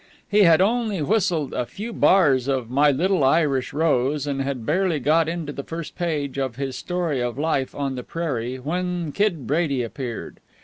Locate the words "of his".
6.39-6.75